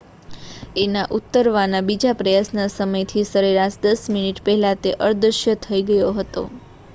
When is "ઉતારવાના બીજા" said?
1.17-2.13